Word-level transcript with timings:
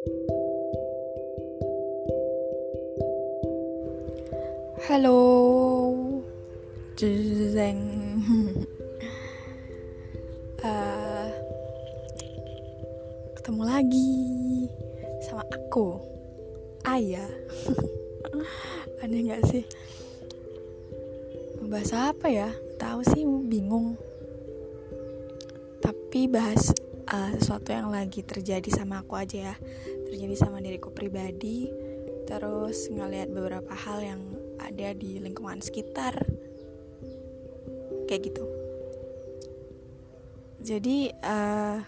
Halo, 0.00 0.16
jeng. 6.96 7.84
uh, 10.64 11.28
ketemu 13.36 13.62
lagi 13.68 14.08
sama 15.28 15.44
aku, 15.52 16.00
Ayah. 16.88 17.28
Aneh 19.04 19.28
gak 19.28 19.44
sih? 19.52 19.68
Bahas 21.68 21.92
apa 21.92 22.32
ya? 22.32 22.48
Tahu 22.80 23.04
sih, 23.04 23.28
bingung. 23.28 24.00
Tapi 25.84 26.24
bahas 26.24 26.72
uh, 27.10 27.30
sesuatu 27.36 27.74
yang 27.74 27.90
lagi 27.90 28.22
terjadi 28.22 28.70
sama 28.70 29.02
aku 29.02 29.18
aja 29.18 29.52
ya. 29.52 29.54
Terjadi 30.10 30.34
sama 30.34 30.58
diriku 30.58 30.90
pribadi. 30.90 31.70
Terus 32.26 32.90
ngeliat 32.90 33.30
beberapa 33.30 33.70
hal 33.74 33.98
yang 34.02 34.22
ada 34.58 34.92
di 34.94 35.22
lingkungan 35.22 35.62
sekitar 35.62 36.14
kayak 38.10 38.26
gitu 38.26 38.44
jadi 40.60 41.14
uh, 41.22 41.78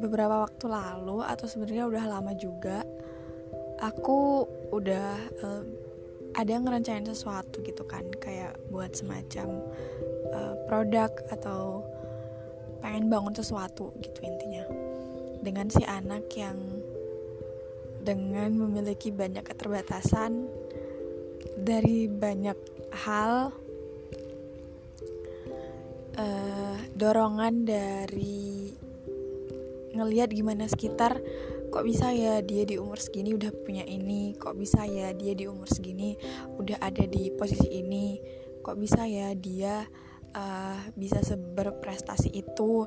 beberapa 0.00 0.48
waktu 0.48 0.66
lalu 0.66 1.20
atau 1.22 1.46
sebenarnya 1.46 1.84
udah 1.84 2.04
lama 2.08 2.32
juga 2.32 2.80
aku 3.84 4.48
udah 4.72 5.08
uh, 5.44 5.62
ada 6.32 6.52
ngerencanain 6.56 7.06
sesuatu 7.06 7.60
gitu 7.60 7.84
kan 7.84 8.08
kayak 8.18 8.56
buat 8.72 8.96
semacam 8.96 9.60
uh, 10.32 10.56
produk 10.64 11.12
atau 11.28 11.84
pengen 12.80 13.12
bangun 13.12 13.36
sesuatu 13.36 13.92
gitu 14.00 14.24
intinya 14.24 14.64
dengan 15.42 15.66
si 15.68 15.82
anak 15.82 16.30
yang 16.38 16.58
dengan 18.02 18.54
memiliki 18.54 19.10
banyak 19.10 19.42
keterbatasan 19.42 20.46
dari 21.58 22.06
banyak 22.06 22.56
hal 23.06 23.54
uh, 26.18 26.78
dorongan 26.94 27.66
dari 27.66 28.74
ngelihat 29.92 30.32
gimana 30.32 30.66
sekitar 30.66 31.20
kok 31.72 31.84
bisa 31.88 32.12
ya 32.12 32.40
dia 32.44 32.68
di 32.68 32.76
umur 32.76 33.00
segini 33.00 33.32
udah 33.32 33.52
punya 33.64 33.84
ini 33.84 34.36
kok 34.36 34.56
bisa 34.56 34.84
ya 34.84 35.12
dia 35.16 35.32
di 35.32 35.48
umur 35.48 35.68
segini 35.68 36.16
udah 36.60 36.80
ada 36.80 37.04
di 37.08 37.32
posisi 37.32 37.80
ini 37.80 38.20
kok 38.60 38.76
bisa 38.76 39.08
ya 39.08 39.32
dia 39.32 39.84
uh, 40.36 40.80
bisa 40.96 41.20
seberprestasi 41.24 42.28
itu 42.32 42.84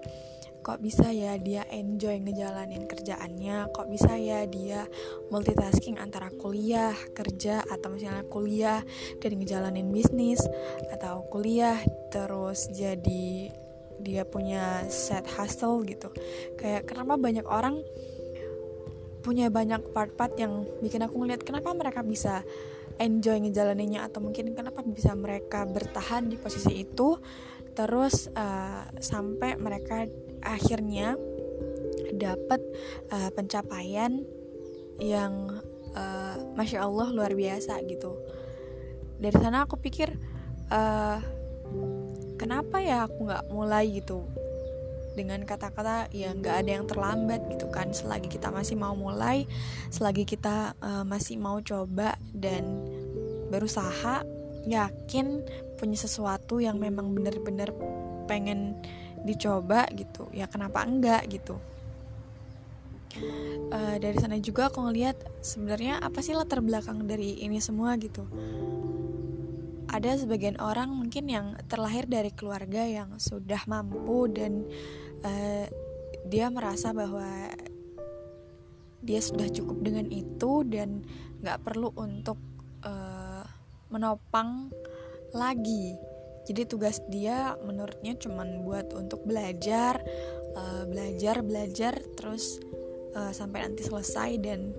kok 0.66 0.82
bisa 0.82 1.14
ya 1.14 1.38
dia 1.38 1.62
enjoy 1.70 2.18
ngejalanin 2.26 2.90
kerjaannya? 2.90 3.70
Kok 3.70 3.86
bisa 3.86 4.18
ya 4.18 4.50
dia 4.50 4.90
multitasking 5.30 6.02
antara 6.02 6.34
kuliah 6.34 6.98
kerja 7.14 7.62
atau 7.70 7.94
misalnya 7.94 8.26
kuliah 8.26 8.82
dan 9.22 9.38
ngejalanin 9.38 9.94
bisnis 9.94 10.42
atau 10.90 11.22
kuliah 11.30 11.78
terus 12.10 12.66
jadi 12.74 13.54
dia 14.02 14.26
punya 14.26 14.90
set 14.90 15.30
hustle 15.38 15.86
gitu. 15.86 16.10
Kayak 16.58 16.90
kenapa 16.90 17.14
banyak 17.14 17.46
orang 17.46 17.86
punya 19.22 19.54
banyak 19.54 19.94
part-part 19.94 20.34
yang 20.42 20.66
bikin 20.82 21.06
aku 21.06 21.22
ngeliat 21.22 21.46
kenapa 21.46 21.74
mereka 21.78 22.02
bisa 22.02 22.42
enjoy 23.00 23.44
ngejalaninnya 23.44 24.08
atau 24.08 24.24
mungkin 24.24 24.56
kenapa 24.56 24.82
bisa 24.86 25.12
mereka 25.14 25.68
bertahan 25.68 26.32
di 26.32 26.40
posisi 26.40 26.84
itu 26.86 27.20
terus 27.76 28.32
uh, 28.32 28.88
sampai 29.04 29.60
mereka 29.60 30.08
akhirnya 30.40 31.20
dapat 32.16 32.64
uh, 33.12 33.30
pencapaian 33.36 34.24
yang 34.96 35.60
uh, 35.92 36.36
masya 36.56 36.88
Allah 36.88 37.12
luar 37.12 37.36
biasa 37.36 37.84
gitu. 37.84 38.16
Dari 39.20 39.36
sana 39.36 39.68
aku 39.68 39.76
pikir 39.76 40.16
uh, 40.72 41.20
kenapa 42.40 42.80
ya 42.80 43.08
aku 43.08 43.28
nggak 43.28 43.46
mulai 43.52 43.92
gitu 43.92 44.24
dengan 45.16 45.42
kata-kata 45.48 46.12
ya 46.12 46.36
nggak 46.36 46.56
ada 46.62 46.72
yang 46.78 46.86
terlambat 46.86 47.42
gitu 47.50 47.72
kan. 47.72 47.90
Selagi 47.96 48.28
kita 48.28 48.52
masih 48.52 48.76
mau 48.76 48.94
mulai 48.94 49.48
selagi 49.90 50.28
kita 50.28 50.76
uh, 50.84 51.04
masih 51.08 51.40
mau 51.40 51.58
coba 51.64 52.20
dan 52.36 52.86
berusaha 53.50 54.22
yakin 54.68 55.42
punya 55.80 55.98
sesuatu 55.98 56.60
yang 56.60 56.76
memang 56.78 57.16
benar-benar 57.16 57.72
pengen 58.28 58.76
dicoba 59.26 59.88
gitu 59.96 60.30
ya 60.36 60.46
kenapa 60.52 60.84
enggak 60.84 61.26
gitu. 61.32 61.58
Uh, 63.72 63.96
dari 63.96 64.20
sana 64.20 64.36
juga 64.44 64.68
aku 64.68 64.84
ngeliat 64.84 65.16
sebenarnya 65.40 66.04
apa 66.04 66.20
sih 66.20 66.36
latar 66.36 66.60
belakang 66.60 67.08
dari 67.08 67.40
ini 67.40 67.64
semua 67.64 67.96
gitu 67.96 68.28
ada 69.96 70.12
sebagian 70.20 70.60
orang 70.60 70.92
mungkin 70.92 71.32
yang 71.32 71.48
terlahir 71.72 72.04
dari 72.04 72.36
keluarga 72.36 72.84
yang 72.84 73.16
sudah 73.16 73.64
mampu 73.64 74.28
dan 74.28 74.68
uh, 75.24 75.66
dia 76.28 76.52
merasa 76.52 76.92
bahwa 76.92 77.56
dia 79.00 79.22
sudah 79.24 79.48
cukup 79.48 79.80
dengan 79.86 80.12
itu 80.12 80.68
dan 80.68 81.06
nggak 81.40 81.62
perlu 81.64 81.96
untuk 81.96 82.36
uh, 82.84 83.46
menopang 83.88 84.74
lagi. 85.32 85.96
Jadi 86.46 86.62
tugas 86.68 87.00
dia 87.10 87.56
menurutnya 87.64 88.20
cuman 88.20 88.66
buat 88.68 88.94
untuk 88.94 89.24
belajar 89.24 90.02
uh, 90.58 90.84
belajar 90.90 91.42
belajar 91.42 91.94
terus 92.20 92.60
uh, 93.16 93.32
sampai 93.32 93.66
nanti 93.66 93.86
selesai 93.86 94.42
dan 94.44 94.76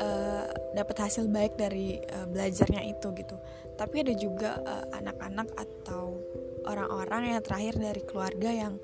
uh, 0.00 0.46
dapat 0.72 0.96
hasil 1.08 1.28
baik 1.28 1.58
dari 1.58 2.00
uh, 2.00 2.26
belajarnya 2.28 2.82
itu 2.88 3.12
gitu. 3.16 3.36
Tapi 3.76 4.04
ada 4.04 4.14
juga 4.14 4.50
anak-anak 4.94 5.48
uh, 5.52 5.62
atau 5.64 6.20
orang-orang 6.68 7.34
yang 7.36 7.42
terakhir 7.42 7.74
dari 7.80 8.02
keluarga 8.06 8.50
yang 8.52 8.74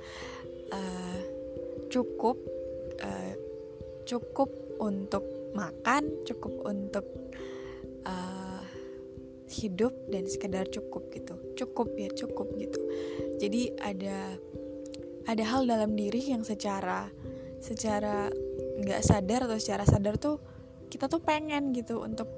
uh, 0.75 1.21
cukup 1.89 2.37
uh, 3.01 3.33
cukup 4.05 4.51
untuk 4.81 5.25
makan 5.53 6.25
cukup 6.25 6.53
untuk 6.65 7.07
uh, 8.05 8.63
hidup 9.49 9.97
dan 10.13 10.29
sekedar 10.29 10.69
cukup 10.69 11.09
gitu. 11.13 11.35
Cukup 11.57 11.89
ya 11.97 12.09
cukup 12.13 12.53
gitu. 12.61 12.81
Jadi 13.41 13.73
ada 13.81 14.37
ada 15.29 15.45
hal 15.45 15.69
dalam 15.69 15.93
diri 15.97 16.33
yang 16.33 16.45
secara 16.45 17.09
secara 17.59 18.29
nggak 18.79 19.03
sadar 19.03 19.51
atau 19.51 19.59
secara 19.59 19.85
sadar 19.85 20.15
tuh 20.17 20.39
kita 20.89 21.07
tuh 21.07 21.21
pengen 21.21 21.71
gitu 21.77 22.03
untuk 22.03 22.29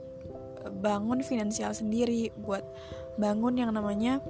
bangun 0.82 1.24
finansial 1.24 1.72
sendiri 1.72 2.28
buat 2.36 2.62
bangun 3.16 3.56
yang 3.56 3.72
namanya 3.72 4.20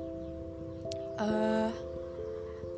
uh, 1.18 1.72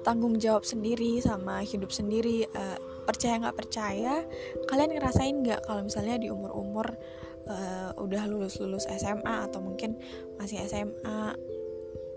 tanggung 0.03 0.41
jawab 0.41 0.65
sendiri 0.65 1.21
sama 1.21 1.61
hidup 1.63 1.93
sendiri. 1.93 2.49
Uh, 2.51 2.93
percaya 3.03 3.35
nggak 3.43 3.59
percaya 3.59 4.15
kalian 4.71 4.95
ngerasain 4.95 5.37
nggak 5.43 5.67
kalau 5.67 5.83
misalnya 5.83 6.17
di 6.23 6.31
umur 6.31 6.55
umur 6.55 6.87
uh, 7.51 7.91
udah 7.99 8.23
lulus 8.31 8.63
lulus 8.63 8.87
SMA 8.87 9.51
atau 9.51 9.59
mungkin 9.59 9.99
masih 10.39 10.63
SMA 10.71 11.35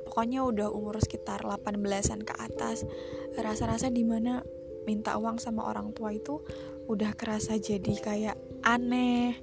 pokoknya 0.06 0.46
udah 0.46 0.70
umur 0.70 1.02
sekitar 1.02 1.42
18-an 1.42 2.22
ke 2.22 2.34
atas 2.38 2.86
rasa-rasa 3.36 3.90
di 3.90 4.06
mana 4.06 4.46
minta 4.86 5.18
uang 5.18 5.42
sama 5.42 5.66
orang 5.66 5.92
tua 5.98 6.14
itu 6.14 6.40
udah 6.86 7.18
kerasa 7.18 7.58
jadi 7.58 7.94
kayak 7.98 8.38
aneh. 8.66 9.38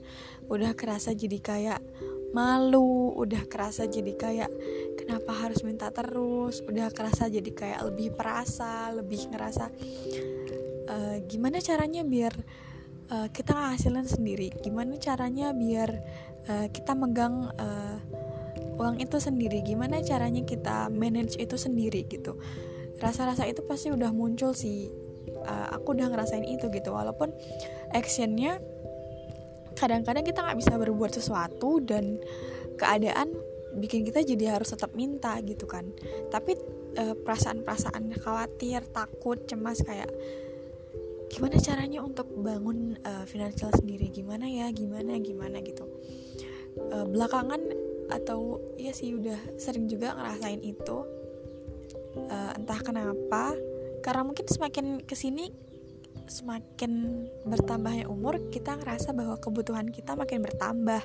Udah 0.50 0.74
kerasa 0.74 1.14
jadi 1.14 1.38
kayak 1.38 1.80
malu 2.32 3.12
udah 3.12 3.44
kerasa 3.44 3.84
jadi 3.84 4.16
kayak 4.16 4.50
kenapa 4.96 5.36
harus 5.36 5.60
minta 5.60 5.92
terus 5.92 6.64
udah 6.64 6.88
kerasa 6.88 7.28
jadi 7.28 7.50
kayak 7.52 7.80
lebih 7.92 8.16
perasa 8.16 8.88
lebih 8.88 9.28
ngerasa 9.28 9.68
uh, 10.88 11.16
gimana 11.28 11.60
caranya 11.60 12.00
biar 12.08 12.32
uh, 13.12 13.28
kita 13.28 13.52
ngasilin 13.52 14.08
sendiri? 14.08 14.48
Gimana 14.64 14.96
caranya 14.96 15.52
biar 15.52 15.90
uh, 16.48 16.66
kita 16.72 16.96
megang 16.96 17.52
uh, 17.56 17.98
uang 18.80 18.98
itu 18.98 19.20
sendiri? 19.20 19.60
Gimana 19.60 20.00
caranya 20.00 20.42
kita 20.42 20.88
manage 20.88 21.36
itu 21.36 21.56
sendiri 21.60 22.08
gitu? 22.08 22.40
Rasa-rasa 22.98 23.44
itu 23.44 23.60
pasti 23.68 23.92
udah 23.92 24.10
muncul 24.10 24.56
sih. 24.56 24.88
Uh, 25.42 25.68
aku 25.74 25.94
udah 25.98 26.08
ngerasain 26.08 26.46
itu 26.46 26.70
gitu. 26.70 26.94
Walaupun 26.94 27.34
actionnya 27.92 28.62
kadang-kadang 29.82 30.22
kita 30.22 30.46
nggak 30.46 30.58
bisa 30.62 30.78
berbuat 30.78 31.10
sesuatu 31.10 31.82
dan 31.82 32.22
keadaan 32.78 33.34
bikin 33.82 34.06
kita 34.06 34.22
jadi 34.22 34.54
harus 34.54 34.70
tetap 34.70 34.94
minta 34.94 35.34
gitu 35.42 35.66
kan. 35.66 35.90
Tapi 36.30 36.54
perasaan-perasaan 36.92 38.14
khawatir 38.20 38.84
takut 38.92 39.42
cemas 39.48 39.80
kayak 39.80 40.12
gimana 41.32 41.56
caranya 41.56 42.04
untuk 42.04 42.28
bangun 42.36 43.00
uh, 43.00 43.24
finansial 43.24 43.72
sendiri? 43.72 44.12
Gimana 44.12 44.44
ya? 44.44 44.68
Gimana? 44.68 45.16
Gimana? 45.16 45.64
gitu. 45.64 45.88
Uh, 46.92 47.08
belakangan 47.08 47.60
atau 48.12 48.60
ya 48.76 48.92
sih 48.92 49.16
udah 49.16 49.56
sering 49.56 49.88
juga 49.88 50.12
ngerasain 50.12 50.60
itu 50.60 50.98
uh, 52.28 52.52
entah 52.52 52.80
kenapa 52.84 53.56
karena 54.04 54.22
mungkin 54.28 54.44
semakin 54.44 55.00
ke 55.00 55.16
sini 55.16 55.48
semakin 56.26 57.24
bertambahnya 57.46 58.06
umur 58.06 58.50
kita 58.50 58.78
ngerasa 58.78 59.14
bahwa 59.16 59.38
kebutuhan 59.38 59.90
kita 59.90 60.14
makin 60.14 60.42
bertambah. 60.42 61.02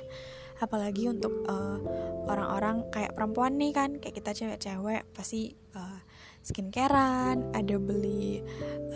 Apalagi 0.58 1.06
untuk 1.06 1.46
eh, 1.46 1.78
orang-orang 2.26 2.90
kayak 2.90 3.14
perempuan 3.14 3.56
nih 3.56 3.72
kan 3.72 3.90
kayak 4.02 4.18
kita 4.18 4.30
cewek-cewek 4.34 5.06
pasti 5.16 5.56
uh, 5.78 6.00
skincarean 6.44 7.52
ada 7.52 7.76
beli 7.76 8.44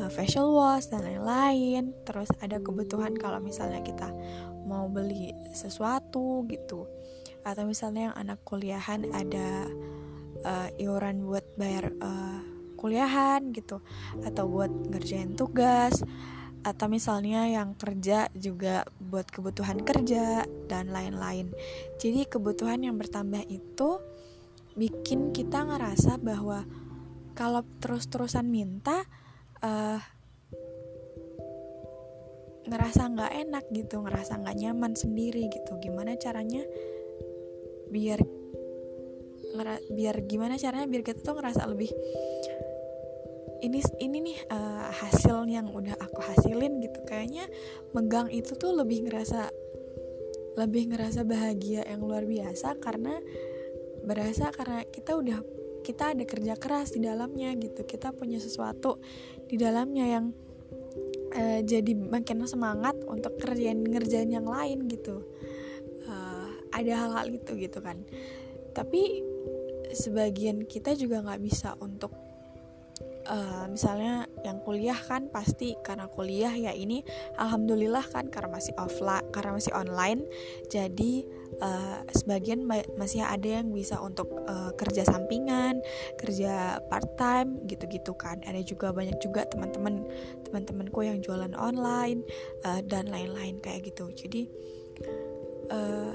uh, 0.00 0.10
facial 0.12 0.52
wash 0.52 0.92
dan 0.92 1.06
lain-lain. 1.06 1.96
Terus 2.04 2.28
ada 2.42 2.60
kebutuhan 2.60 3.16
kalau 3.16 3.40
misalnya 3.40 3.80
kita 3.80 4.12
mau 4.68 4.90
beli 4.90 5.32
sesuatu 5.54 6.44
gitu. 6.50 6.84
Atau 7.42 7.66
misalnya 7.66 8.12
yang 8.12 8.16
anak 8.16 8.44
kuliahan 8.46 9.08
ada 9.10 9.66
uh, 10.44 10.68
iuran 10.78 11.26
buat 11.26 11.46
bayar 11.58 11.90
uh, 12.02 12.51
kuliahan 12.82 13.54
gitu 13.54 13.78
atau 14.26 14.44
buat 14.50 14.90
ngerjain 14.90 15.38
tugas 15.38 16.02
atau 16.62 16.86
misalnya 16.86 17.50
yang 17.50 17.74
kerja 17.74 18.30
juga 18.38 18.86
buat 19.02 19.26
kebutuhan 19.26 19.82
kerja 19.82 20.46
dan 20.70 20.94
lain-lain. 20.94 21.50
Jadi 21.98 22.26
kebutuhan 22.26 22.86
yang 22.86 22.94
bertambah 22.98 23.42
itu 23.50 23.98
bikin 24.78 25.34
kita 25.34 25.66
ngerasa 25.66 26.22
bahwa 26.22 26.62
kalau 27.34 27.66
terus-terusan 27.82 28.46
minta 28.46 29.02
uh, 29.58 29.98
ngerasa 32.62 33.10
nggak 33.10 33.32
enak 33.42 33.64
gitu, 33.74 33.98
ngerasa 33.98 34.38
nggak 34.38 34.58
nyaman 34.62 34.94
sendiri 34.94 35.50
gitu. 35.50 35.82
Gimana 35.82 36.14
caranya 36.14 36.62
biar 37.90 38.22
biar 39.92 40.16
gimana 40.24 40.56
caranya 40.56 40.88
biar 40.88 41.04
kita 41.04 41.20
tuh 41.20 41.36
ngerasa 41.36 41.68
lebih 41.68 41.92
ini 43.62 43.78
ini 44.02 44.18
nih 44.18 44.38
uh, 44.50 44.90
hasil 44.90 45.46
yang 45.46 45.70
udah 45.70 45.94
aku 46.02 46.18
hasilin 46.18 46.82
gitu. 46.82 46.98
Kayaknya 47.06 47.46
megang 47.94 48.28
itu 48.28 48.58
tuh 48.58 48.74
lebih 48.74 49.06
ngerasa 49.06 49.48
lebih 50.58 50.92
ngerasa 50.92 51.24
bahagia 51.24 51.86
yang 51.88 52.04
luar 52.04 52.28
biasa 52.28 52.76
karena 52.82 53.16
berasa 54.02 54.50
karena 54.52 54.84
kita 54.90 55.16
udah 55.16 55.38
kita 55.86 56.12
ada 56.12 56.24
kerja 56.26 56.54
keras 56.58 56.92
di 56.92 57.06
dalamnya 57.06 57.54
gitu. 57.54 57.86
Kita 57.86 58.10
punya 58.10 58.42
sesuatu 58.42 58.98
di 59.46 59.54
dalamnya 59.54 60.10
yang 60.10 60.34
uh, 61.32 61.60
jadi 61.62 61.94
makin 61.94 62.42
semangat 62.50 62.98
untuk 63.06 63.38
kerjain 63.38 63.78
ngerjain 63.78 64.28
yang 64.28 64.46
lain 64.50 64.90
gitu. 64.90 65.22
Uh, 66.02 66.50
ada 66.74 67.06
hal-hal 67.06 67.30
itu 67.30 67.54
gitu 67.54 67.78
kan. 67.78 68.02
Tapi 68.74 69.22
sebagian 69.94 70.66
kita 70.66 70.98
juga 70.98 71.22
nggak 71.22 71.42
bisa 71.44 71.76
untuk 71.78 72.31
uh, 73.32 73.64
misalnya 73.66 74.28
yang 74.44 74.60
kuliah 74.60 74.96
kan 74.96 75.32
pasti 75.32 75.72
karena 75.80 76.06
kuliah 76.12 76.52
ya 76.52 76.76
ini 76.76 77.00
alhamdulillah 77.40 78.04
kan 78.12 78.28
karena 78.28 78.52
masih 78.52 78.76
offline 78.76 79.24
karena 79.32 79.56
masih 79.56 79.72
online. 79.72 80.20
Jadi 80.68 81.24
uh, 81.64 82.04
sebagian 82.12 82.68
masih 83.00 83.24
ada 83.24 83.62
yang 83.62 83.72
bisa 83.72 83.96
untuk 84.04 84.28
uh, 84.44 84.76
kerja 84.76 85.08
sampingan 85.08 85.80
kerja 86.20 86.78
part 86.92 87.08
time 87.16 87.64
gitu-gitu 87.64 88.12
kan. 88.14 88.44
Ada 88.44 88.60
juga 88.62 88.92
banyak 88.92 89.16
juga 89.18 89.48
teman-teman 89.48 90.04
teman-temanku 90.44 91.00
yang 91.00 91.18
jualan 91.24 91.56
online 91.56 92.22
uh, 92.68 92.84
dan 92.84 93.08
lain-lain 93.08 93.58
kayak 93.64 93.88
gitu. 93.88 94.12
Jadi 94.12 94.52
uh, 95.72 96.14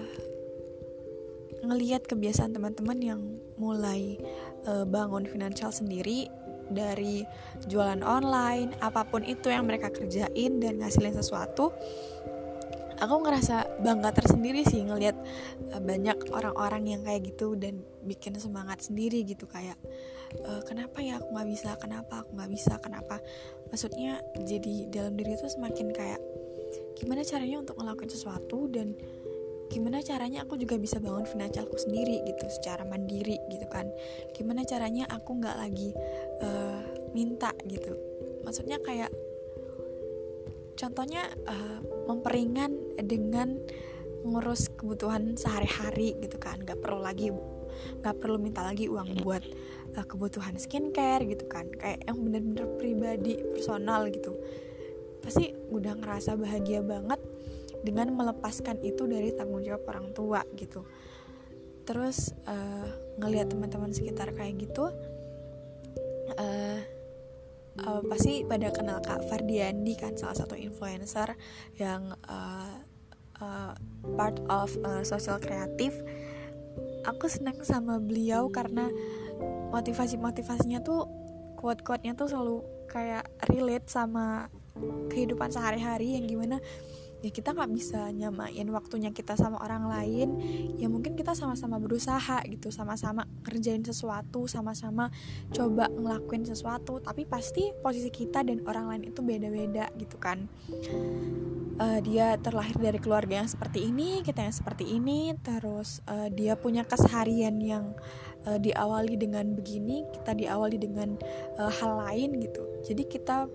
ngelihat 1.65 2.05
kebiasaan 2.05 2.53
teman-teman 2.53 2.99
yang 3.01 3.21
mulai 3.57 4.21
uh, 4.69 4.85
bangun 4.85 5.25
finansial 5.25 5.73
sendiri 5.73 6.29
dari 6.71 7.23
jualan 7.67 8.03
online, 8.03 8.75
apa 8.83 9.07
pun 9.07 9.23
itu 9.23 9.47
yang 9.51 9.67
mereka 9.67 9.91
kerjain 9.91 10.59
dan 10.59 10.79
ngasilin 10.81 11.15
sesuatu, 11.15 11.71
aku 12.97 13.15
ngerasa 13.21 13.81
bangga 13.81 14.09
tersendiri 14.13 14.65
sih 14.65 14.81
ngelihat 14.81 15.17
uh, 15.73 15.81
banyak 15.81 16.17
orang-orang 16.33 16.97
yang 16.97 17.01
kayak 17.05 17.29
gitu 17.29 17.53
dan 17.53 17.85
bikin 18.03 18.33
semangat 18.41 18.81
sendiri 18.81 19.21
gitu 19.21 19.45
kayak 19.45 19.77
uh, 20.43 20.61
kenapa 20.65 20.99
ya 20.99 21.21
aku 21.21 21.29
nggak 21.33 21.49
bisa, 21.49 21.69
kenapa 21.77 22.25
aku 22.25 22.31
nggak 22.35 22.51
bisa, 22.51 22.73
kenapa? 22.81 23.21
Maksudnya 23.69 24.19
jadi 24.41 24.89
dalam 24.89 25.13
diri 25.15 25.37
itu 25.37 25.47
semakin 25.47 25.93
kayak 25.93 26.21
gimana 26.97 27.21
caranya 27.23 27.61
untuk 27.61 27.77
ngelakuin 27.77 28.11
sesuatu 28.11 28.67
dan 28.67 28.97
gimana 29.67 29.99
caranya 29.99 30.47
aku 30.47 30.55
juga 30.55 30.79
bisa 30.79 30.97
bangun 30.97 31.27
finansialku 31.27 31.75
sendiri 31.75 32.23
gitu 32.23 32.45
secara 32.49 32.87
mandiri 32.87 33.37
gitu 33.51 33.67
kan. 33.67 33.87
Gimana 34.33 34.63
caranya 34.63 35.05
aku 35.11 35.37
nggak 35.39 35.57
lagi 35.59 35.91
uh, 36.43 36.81
minta 37.11 37.51
gitu. 37.67 37.93
Maksudnya 38.47 38.79
kayak 38.79 39.11
contohnya 40.77 41.27
uh, 41.49 41.79
memperingan 42.07 42.95
dengan 43.03 43.59
ngurus 44.23 44.71
kebutuhan 44.75 45.35
sehari-hari 45.35 46.15
gitu 46.23 46.39
kan. 46.39 46.63
Nggak 46.63 46.79
perlu 46.79 47.03
lagi 47.03 47.31
nggak 48.01 48.17
perlu 48.17 48.41
minta 48.41 48.65
lagi 48.65 48.89
uang 48.89 49.21
buat 49.21 49.43
uh, 49.99 50.05
kebutuhan 50.07 50.55
skincare 50.55 51.27
gitu 51.27 51.45
kan. 51.51 51.67
Kayak 51.75 52.07
yang 52.07 52.17
bener-bener 52.23 52.65
pribadi 52.79 53.35
personal 53.43 54.07
gitu. 54.09 54.31
Pasti 55.19 55.51
udah 55.51 55.99
ngerasa 55.99 56.39
bahagia 56.39 56.79
banget 56.79 57.16
dengan 57.87 58.11
melepaskan 58.11 58.83
itu 58.83 59.07
dari 59.07 59.31
tanggung 59.31 59.63
jawab 59.63 59.87
orang 59.87 60.11
tua 60.11 60.43
gitu. 60.59 60.83
Terus 61.87 62.35
uh, 62.43 63.15
ngelihat 63.15 63.55
teman-teman 63.55 63.95
sekitar 63.95 64.35
kayak 64.35 64.59
gitu 64.59 64.91
uh, 66.35 66.79
uh, 67.87 68.01
pasti 68.11 68.43
pada 68.43 68.67
kenal 68.75 68.99
kak 68.99 69.23
Fardiandi 69.31 69.95
kan 69.95 70.19
salah 70.19 70.35
satu 70.35 70.59
influencer 70.59 71.39
yang 71.79 72.11
uh, 72.27 72.75
uh, 73.39 73.71
part 74.19 74.35
of 74.51 74.75
uh, 74.83 75.07
social 75.07 75.39
kreatif. 75.39 75.95
Aku 77.07 77.31
senang 77.31 77.63
sama 77.63 78.03
beliau 78.03 78.51
karena 78.51 78.91
motivasi 79.71 80.19
motivasinya 80.19 80.83
tuh 80.83 81.07
quote 81.55 81.81
quote-nya 81.87 82.19
tuh 82.19 82.27
selalu 82.27 82.57
kayak 82.91 83.25
relate 83.47 83.87
sama 83.87 84.51
kehidupan 85.09 85.49
sehari-hari 85.49 86.19
yang 86.19 86.27
gimana 86.29 86.61
ya 87.25 87.29
kita 87.33 87.53
nggak 87.53 87.71
bisa 87.73 88.13
nyamain 88.13 88.67
waktunya 88.69 89.09
kita 89.09 89.33
sama 89.33 89.57
orang 89.65 89.89
lain 89.89 90.29
ya 90.77 90.85
mungkin 90.85 91.17
kita 91.17 91.33
sama-sama 91.33 91.81
berusaha 91.81 92.45
gitu 92.45 92.69
sama-sama 92.69 93.25
kerjain 93.41 93.81
sesuatu 93.81 94.45
sama-sama 94.45 95.09
coba 95.49 95.89
ngelakuin 95.89 96.45
sesuatu 96.45 97.01
tapi 97.01 97.25
pasti 97.25 97.73
posisi 97.81 98.13
kita 98.13 98.45
dan 98.45 98.61
orang 98.69 98.85
lain 98.93 99.03
itu 99.09 99.19
beda-beda 99.25 99.89
gitu 99.97 100.17
kan. 100.21 100.45
Uh, 101.77 102.01
dia 102.01 102.41
terlahir 102.41 102.73
dari 102.81 102.97
keluarga 102.97 103.37
yang 103.37 103.49
seperti 103.49 103.85
ini 103.93 104.25
kita 104.25 104.41
yang 104.41 104.55
seperti 104.55 104.97
ini 104.97 105.37
terus 105.45 106.01
uh, 106.09 106.25
dia 106.33 106.57
punya 106.57 106.81
keseharian 106.81 107.61
yang 107.61 107.93
uh, 108.49 108.57
diawali 108.57 109.13
dengan 109.13 109.53
begini 109.53 110.01
kita 110.09 110.33
diawali 110.33 110.81
dengan 110.81 111.17
uh, 111.61 111.69
hal 111.69 112.01
lain 112.01 112.41
gitu. 112.41 112.65
Jadi 112.81 113.03
kita 113.05 113.45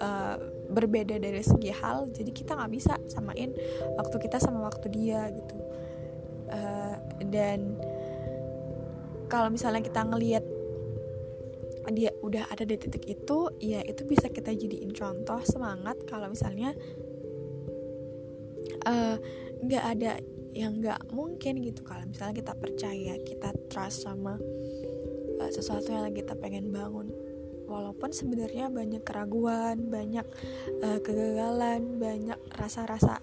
uh, 0.00 0.36
berbeda 0.70 1.20
dari 1.20 1.42
segi 1.44 1.70
hal 1.70 2.10
jadi 2.10 2.30
kita 2.32 2.56
nggak 2.56 2.72
bisa 2.72 2.94
samain 3.06 3.52
waktu 3.98 4.16
kita 4.18 4.40
sama 4.40 4.64
waktu 4.66 4.86
dia 4.90 5.28
gitu. 5.30 5.56
Uh, 6.44 6.96
dan 7.32 7.74
kalau 9.26 9.48
misalnya 9.50 9.82
kita 9.82 10.04
ngelihat 10.04 10.44
dia 11.92 12.14
udah 12.24 12.48
ada 12.48 12.64
di 12.64 12.80
titik 12.80 13.04
itu 13.04 13.52
ya 13.60 13.84
itu 13.84 14.08
bisa 14.08 14.32
kita 14.32 14.56
jadiin 14.56 14.96
contoh 14.96 15.36
semangat 15.44 16.00
kalau 16.08 16.32
misalnya 16.32 16.72
eh, 18.88 19.16
nggak 19.60 19.84
uh, 19.84 19.92
ada 19.92 20.12
yang 20.54 20.80
nggak 20.80 21.10
mungkin 21.10 21.60
gitu. 21.60 21.84
Kalau 21.84 22.06
misalnya 22.08 22.40
kita 22.40 22.52
percaya 22.56 23.14
kita 23.20 23.50
trust 23.68 24.06
sama 24.06 24.38
uh, 25.42 25.50
sesuatu 25.50 25.92
yang 25.92 26.14
kita 26.14 26.32
pengen 26.38 26.70
bangun 26.70 27.10
walaupun 27.64 28.12
sebenarnya 28.12 28.68
banyak 28.68 29.02
keraguan 29.02 29.88
banyak 29.88 30.26
uh, 30.84 30.98
kegagalan 31.00 31.98
banyak 32.00 32.38
rasa-rasa 32.54 33.20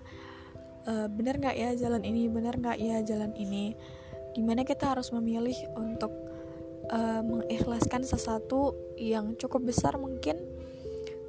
uh, 0.88 1.08
bener 1.10 1.38
nggak 1.38 1.58
ya 1.58 1.70
jalan 1.78 2.02
ini? 2.06 2.30
Bener 2.32 2.58
nggak 2.58 2.78
ya 2.80 2.98
jalan 3.06 3.34
ini? 3.38 3.76
Di 4.32 4.42
mana 4.42 4.64
kita 4.64 4.96
harus 4.96 5.12
memilih 5.12 5.56
untuk 5.76 6.12
uh, 6.90 7.22
mengikhlaskan 7.22 8.08
sesuatu 8.08 8.74
yang 8.96 9.36
cukup 9.36 9.70
besar 9.70 9.98
mungkin 10.00 10.40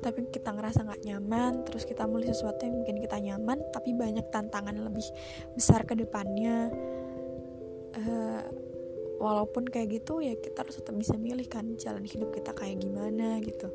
tapi 0.03 0.27
kita 0.35 0.51
ngerasa 0.51 0.83
nggak 0.83 1.03
nyaman 1.07 1.63
terus 1.63 1.87
kita 1.87 2.11
mulai 2.11 2.27
sesuatu 2.27 2.67
yang 2.67 2.83
mungkin 2.83 2.99
kita 2.99 3.23
nyaman 3.23 3.63
tapi 3.71 3.95
banyak 3.95 4.27
tantangan 4.35 4.75
lebih 4.75 5.07
besar 5.55 5.87
ke 5.87 5.95
depannya. 5.95 6.71
Uh, 7.93 8.62
walaupun 9.23 9.71
kayak 9.71 10.03
gitu 10.03 10.19
ya 10.19 10.35
kita 10.35 10.67
harus 10.67 10.83
tetap 10.83 10.99
bisa 10.99 11.15
milih 11.15 11.47
kan 11.47 11.79
jalan 11.79 12.03
hidup 12.03 12.35
kita 12.35 12.51
kayak 12.51 12.83
gimana 12.83 13.39
gitu. 13.39 13.71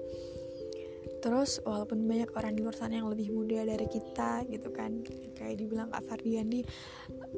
Terus 1.18 1.64
walaupun 1.66 2.06
banyak 2.06 2.30
orang 2.36 2.54
di 2.54 2.62
luar 2.62 2.78
sana 2.78 3.00
yang 3.00 3.10
lebih 3.10 3.34
muda 3.34 3.66
dari 3.66 3.88
kita 3.90 4.46
gitu 4.52 4.70
kan 4.76 5.02
kayak 5.34 5.56
dibilang 5.58 5.90
Kak 5.90 6.06
Fardiandi 6.06 6.62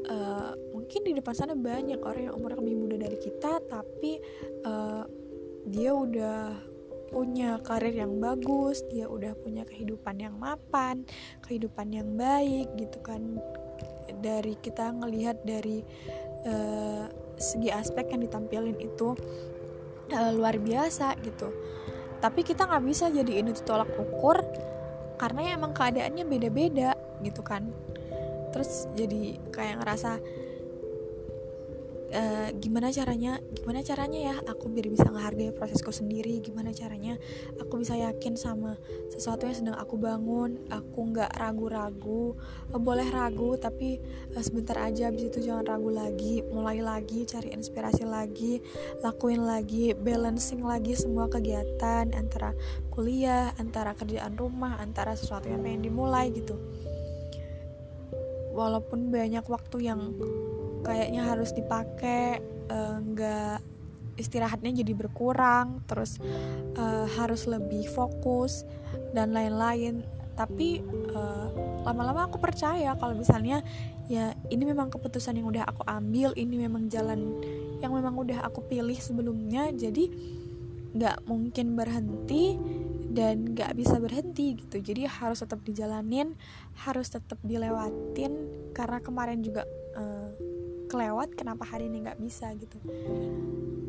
uh, 0.09 0.51
mungkin 0.75 1.01
di 1.07 1.15
depan 1.15 1.33
sana 1.37 1.55
banyak 1.55 2.01
orang 2.03 2.27
yang 2.27 2.35
umurnya 2.35 2.59
lebih 2.59 2.75
muda 2.75 2.95
dari 2.99 3.17
kita 3.21 3.63
tapi 3.71 4.19
uh, 4.67 5.07
dia 5.63 5.95
udah 5.95 6.59
punya 7.09 7.57
karir 7.65 8.05
yang 8.05 8.21
bagus 8.21 8.85
dia 8.91 9.09
udah 9.09 9.33
punya 9.41 9.65
kehidupan 9.65 10.21
yang 10.21 10.35
mapan 10.37 11.07
kehidupan 11.47 11.93
yang 11.95 12.09
baik 12.19 12.67
gitu 12.75 12.99
kan. 12.99 13.39
Dari 14.19 14.59
kita 14.59 14.91
ngelihat 14.91 15.47
dari 15.47 15.79
uh, 16.43 17.28
segi 17.39 17.71
aspek 17.71 18.11
yang 18.11 18.21
ditampilin 18.21 18.77
itu 18.77 19.15
uh, 20.13 20.31
luar 20.35 20.59
biasa 20.59 21.15
gitu. 21.23 21.49
Tapi 22.19 22.43
kita 22.43 22.67
nggak 22.67 22.83
bisa 22.83 23.07
jadi 23.07 23.39
ini 23.39 23.55
tolak 23.63 23.89
ukur 23.95 24.43
karena 25.15 25.55
emang 25.55 25.71
keadaannya 25.71 26.27
beda-beda 26.27 26.95
gitu 27.23 27.39
kan. 27.41 27.71
Terus 28.51 28.91
jadi 28.93 29.39
kayak 29.55 29.83
ngerasa 29.83 30.11
uh, 32.13 32.49
gimana 32.57 32.89
caranya 32.89 33.37
gimana 33.53 33.85
caranya 33.85 34.19
ya 34.33 34.35
aku 34.45 34.69
biar 34.69 34.89
bisa 34.89 35.07
menghargai 35.09 35.53
prosesku 35.53 35.93
sendiri? 35.93 36.41
Gimana 36.41 36.73
caranya 36.73 37.17
aku 37.61 37.81
bisa 37.81 37.97
yakin 37.97 38.35
sama 38.37 38.77
sesuatu 39.13 39.45
yang 39.45 39.57
sedang 39.57 39.77
aku 39.77 39.95
bangun? 39.97 40.57
Aku 40.69 41.13
nggak 41.13 41.31
ragu-ragu 41.37 42.37
uh, 42.73 42.81
boleh 42.81 43.07
ragu 43.09 43.57
tapi 43.57 44.01
uh, 44.33 44.43
sebentar 44.43 44.77
aja 44.81 45.09
abis 45.13 45.29
itu 45.29 45.39
jangan 45.49 45.65
ragu 45.65 45.89
lagi. 45.93 46.41
Mulai 46.45 46.81
lagi 46.81 47.25
cari 47.29 47.53
inspirasi 47.53 48.03
lagi 48.05 48.61
lakuin 49.05 49.45
lagi 49.45 49.93
balancing 49.93 50.65
lagi 50.65 50.97
semua 50.97 51.29
kegiatan 51.29 52.11
antara 52.13 52.53
kuliah 52.89 53.53
antara 53.61 53.93
kerjaan 53.95 54.35
rumah 54.35 54.81
antara 54.81 55.13
sesuatu 55.13 55.47
yang 55.47 55.61
pengen 55.61 55.87
dimulai 55.87 56.33
gitu. 56.33 56.57
Walaupun 58.49 59.07
banyak 59.07 59.45
waktu 59.47 59.87
yang 59.87 60.19
kayaknya 60.83 61.27
harus 61.27 61.51
dipakai 61.51 62.39
eh, 62.69 62.97
nggak 62.99 63.57
uh, 63.59 63.67
istirahatnya 64.19 64.83
jadi 64.83 64.93
berkurang 64.99 65.79
terus 65.87 66.19
uh, 66.75 67.07
harus 67.15 67.47
lebih 67.47 67.87
fokus 67.87 68.67
dan 69.15 69.31
lain-lain. 69.31 70.03
Tapi 70.35 70.79
lama 70.79 71.19
eh, 71.19 71.47
lama-lama 71.83 72.31
aku 72.31 72.39
percaya 72.39 72.95
kalau 72.95 73.11
misalnya 73.11 73.59
ya 74.07 74.31
ini 74.47 74.63
memang 74.63 74.87
keputusan 74.87 75.35
yang 75.35 75.51
udah 75.51 75.67
aku 75.67 75.83
ambil 75.83 76.31
ini 76.39 76.63
memang 76.63 76.87
jalan 76.87 77.43
yang 77.83 77.91
memang 77.91 78.15
udah 78.15 78.47
aku 78.47 78.63
pilih 78.63 78.95
sebelumnya 78.95 79.67
jadi 79.75 80.07
nggak 80.95 81.27
mungkin 81.27 81.75
berhenti 81.75 82.55
dan 83.11 83.51
nggak 83.51 83.75
bisa 83.75 83.99
berhenti 83.99 84.63
gitu. 84.63 84.79
Jadi 84.79 85.11
harus 85.11 85.43
tetap 85.43 85.59
dijalanin 85.67 86.39
harus 86.87 87.11
tetap 87.11 87.35
dilewatin 87.43 88.31
karena 88.71 89.03
kemarin 89.03 89.43
juga 89.43 89.67
uh, 89.67 89.78
kelewat 90.89 91.37
kenapa 91.37 91.63
hari 91.69 91.85
ini 91.85 92.09
nggak 92.09 92.19
bisa 92.19 92.49
gitu. 92.57 92.81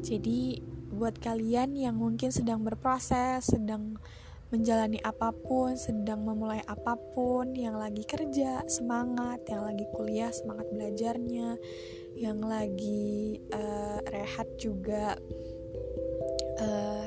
Jadi 0.04 0.60
buat 0.90 1.16
kalian 1.16 1.80
yang 1.80 1.96
mungkin 1.96 2.28
sedang 2.28 2.60
berproses 2.60 3.48
sedang 3.48 3.96
menjalani 4.50 4.98
apa 5.06 5.30
pun 5.30 5.78
sedang 5.78 6.26
memulai 6.26 6.58
apa 6.66 6.98
pun 7.14 7.54
yang 7.54 7.78
lagi 7.78 8.02
kerja 8.02 8.66
semangat 8.66 9.46
yang 9.46 9.62
lagi 9.62 9.86
kuliah 9.94 10.34
semangat 10.34 10.66
belajarnya 10.74 11.54
yang 12.18 12.42
lagi 12.42 13.38
uh, 13.54 14.02
rehat 14.10 14.50
juga 14.58 15.14
eh, 16.58 17.06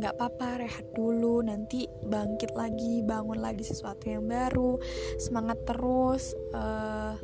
nggak 0.00 0.12
uh, 0.12 0.16
apa-apa 0.16 0.64
rehat 0.64 0.88
dulu 0.96 1.44
nanti 1.44 1.84
bangkit 2.08 2.56
lagi 2.56 3.04
bangun 3.04 3.36
lagi 3.36 3.62
sesuatu 3.62 4.08
yang 4.08 4.24
baru 4.24 4.80
semangat 5.20 5.60
terus 5.68 6.32
uh, 6.56 7.20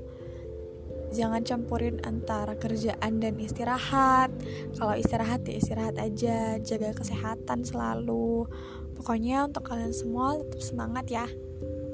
jangan 1.13 1.45
campurin 1.45 2.01
antara 2.03 2.57
kerjaan 2.57 3.21
dan 3.21 3.37
istirahat. 3.39 4.33
Kalau 4.75 4.97
istirahat 4.97 5.45
ya 5.47 5.55
istirahat 5.61 5.97
aja. 6.01 6.57
Jaga 6.59 6.97
kesehatan 6.97 7.63
selalu. 7.63 8.49
Pokoknya 8.97 9.47
untuk 9.47 9.69
kalian 9.69 9.93
semua 9.93 10.41
tetap 10.41 10.61
semangat 10.65 11.07
ya. 11.13 11.27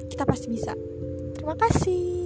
Kita 0.07 0.23
pasti 0.23 0.47
bisa. 0.49 0.73
Terima 1.35 1.55
kasih 1.59 2.18